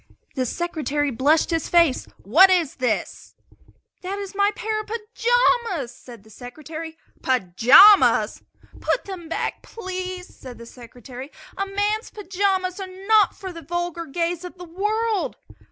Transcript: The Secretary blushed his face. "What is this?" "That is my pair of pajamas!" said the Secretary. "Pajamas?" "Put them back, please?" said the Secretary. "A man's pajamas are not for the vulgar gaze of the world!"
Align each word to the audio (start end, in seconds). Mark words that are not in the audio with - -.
The 0.33 0.47
Secretary 0.47 1.11
blushed 1.11 1.51
his 1.51 1.69
face. 1.69 2.07
"What 2.23 2.49
is 2.49 2.77
this?" 2.77 3.35
"That 4.01 4.17
is 4.17 4.33
my 4.33 4.49
pair 4.55 4.81
of 4.81 4.87
pajamas!" 4.87 5.91
said 5.95 6.23
the 6.23 6.31
Secretary. 6.31 6.97
"Pajamas?" 7.21 8.41
"Put 8.79 9.05
them 9.05 9.29
back, 9.29 9.61
please?" 9.61 10.25
said 10.35 10.57
the 10.57 10.65
Secretary. 10.65 11.31
"A 11.55 11.67
man's 11.67 12.09
pajamas 12.09 12.79
are 12.79 12.87
not 13.07 13.35
for 13.35 13.53
the 13.53 13.61
vulgar 13.61 14.07
gaze 14.07 14.43
of 14.43 14.57
the 14.57 14.65
world!" 14.65 15.35